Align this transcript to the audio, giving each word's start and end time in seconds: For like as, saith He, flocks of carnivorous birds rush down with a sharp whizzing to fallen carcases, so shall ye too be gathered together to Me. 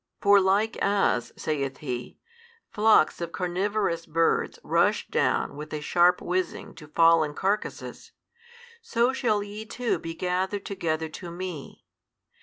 For 0.19 0.39
like 0.41 0.77
as, 0.77 1.31
saith 1.37 1.77
He, 1.77 2.17
flocks 2.71 3.21
of 3.21 3.31
carnivorous 3.31 4.07
birds 4.07 4.57
rush 4.63 5.07
down 5.09 5.55
with 5.55 5.71
a 5.73 5.79
sharp 5.79 6.23
whizzing 6.23 6.73
to 6.77 6.87
fallen 6.87 7.35
carcases, 7.35 8.11
so 8.81 9.13
shall 9.13 9.43
ye 9.43 9.63
too 9.63 9.99
be 9.99 10.15
gathered 10.15 10.65
together 10.65 11.07
to 11.07 11.29
Me. 11.29 11.85